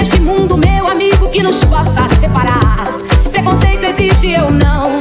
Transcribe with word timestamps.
Este 0.00 0.20
mundo, 0.20 0.56
meu 0.56 0.86
amigo, 0.88 1.28
que 1.30 1.42
nos 1.42 1.62
possa 1.64 2.08
separar. 2.20 2.86
Preconceito 3.30 3.84
existe, 3.84 4.30
eu 4.30 4.50
não. 4.50 4.99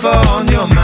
forever 0.00 0.28
on 0.28 0.46
your 0.48 0.66
mind 0.68 0.77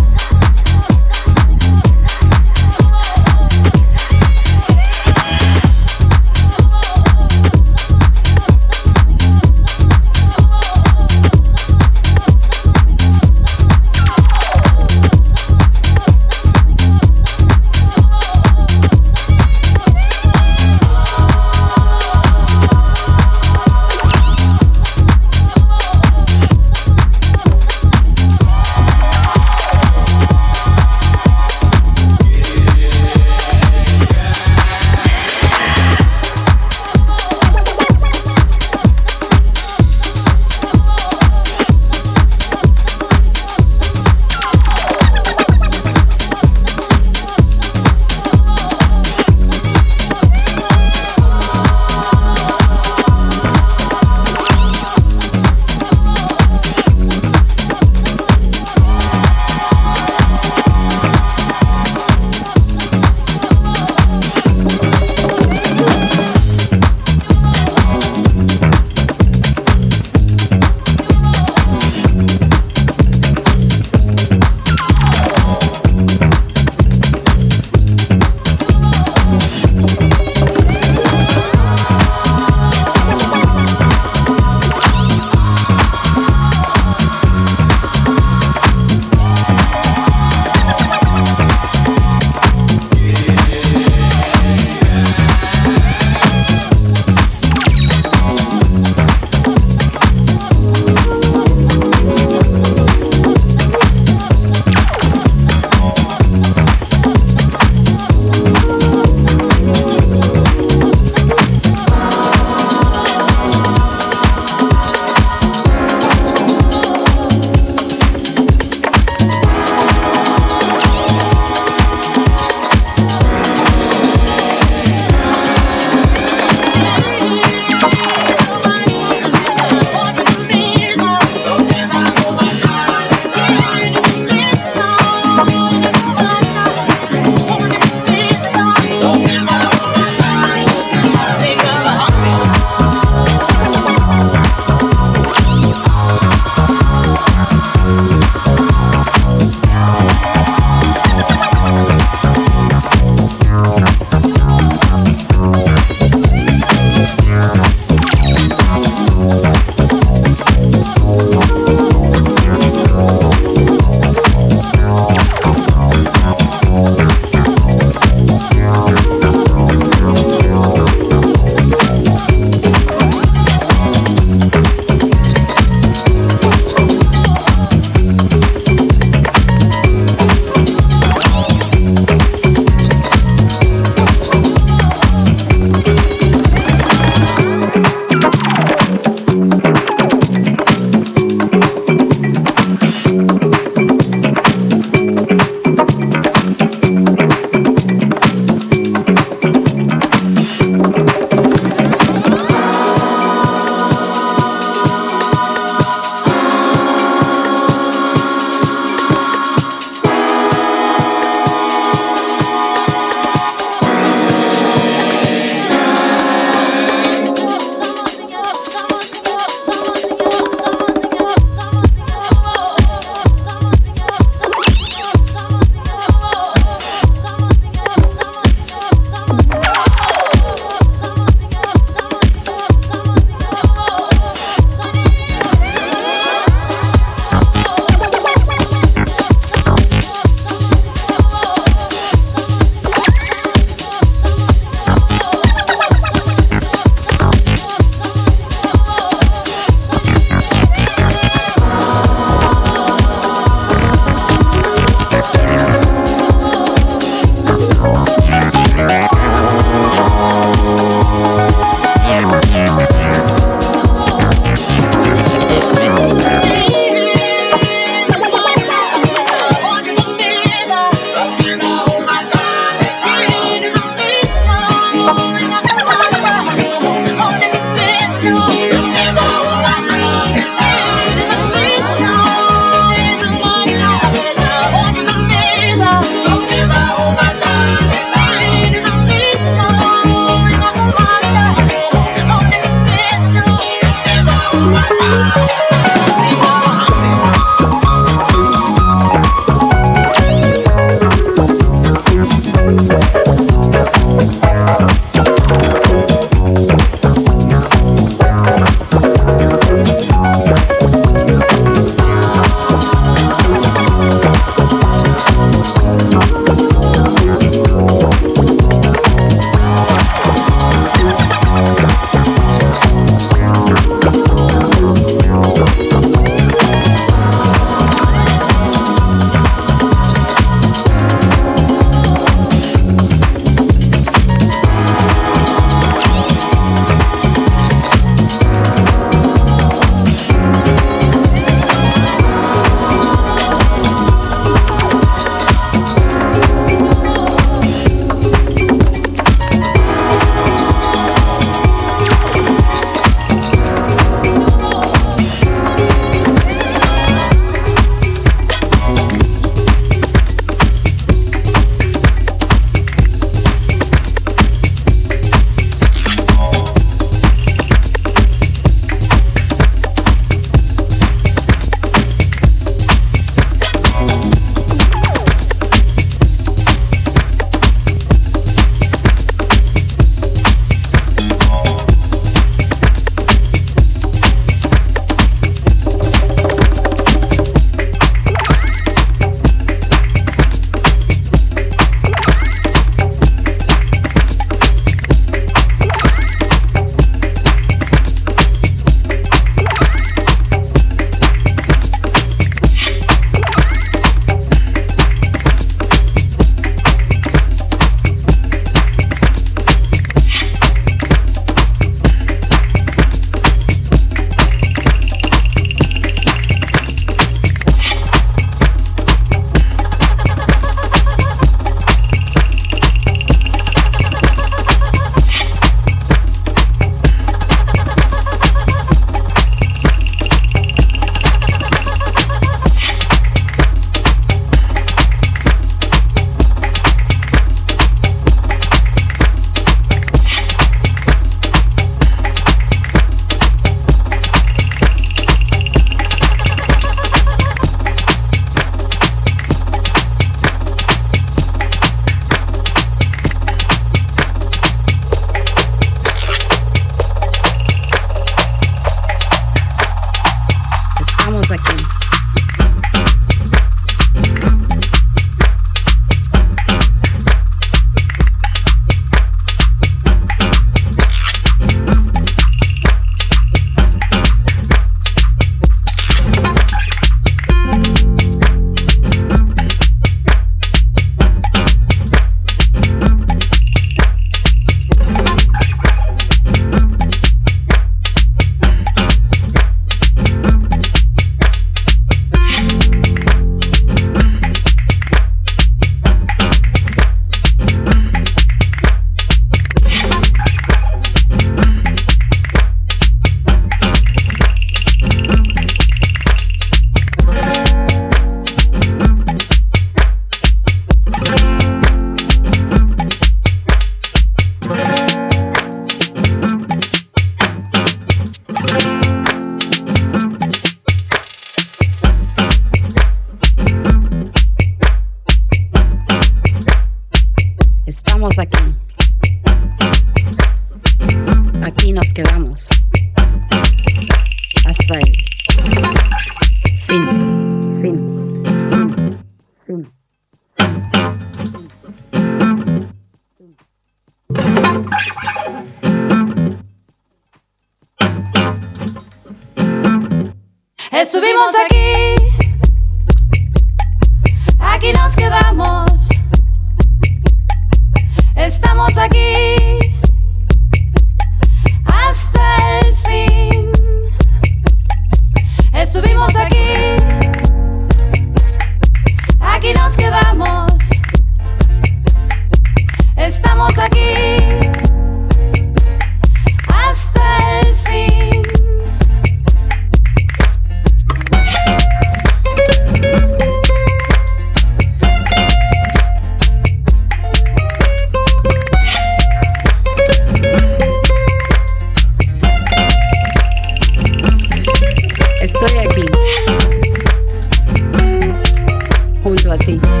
sexuality 599.57 600.00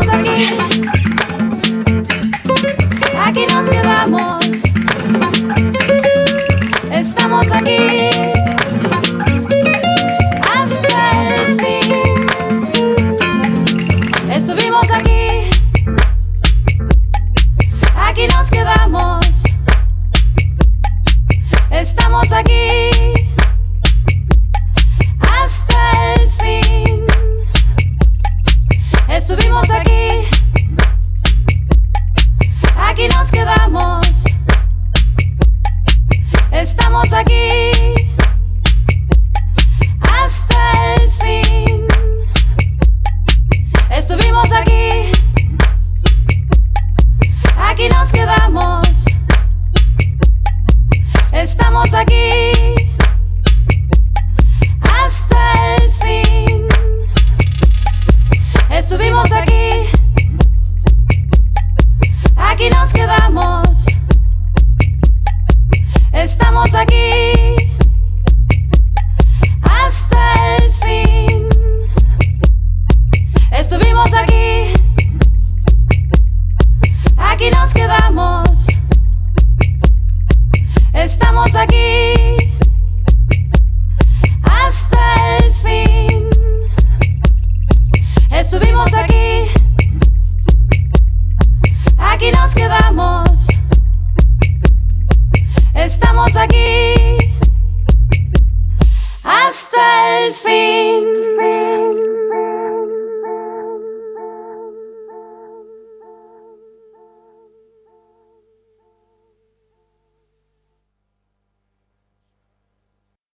estamos 0.00 0.28
aquí. 0.28 0.65